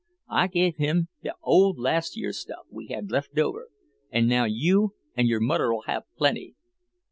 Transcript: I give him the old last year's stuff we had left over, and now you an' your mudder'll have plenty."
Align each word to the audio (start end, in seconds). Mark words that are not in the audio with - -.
I 0.31 0.47
give 0.47 0.77
him 0.77 1.09
the 1.21 1.35
old 1.43 1.77
last 1.77 2.17
year's 2.17 2.39
stuff 2.39 2.65
we 2.71 2.87
had 2.87 3.11
left 3.11 3.37
over, 3.37 3.67
and 4.09 4.27
now 4.27 4.45
you 4.45 4.95
an' 5.15 5.27
your 5.27 5.39
mudder'll 5.41 5.83
have 5.83 6.05
plenty." 6.17 6.55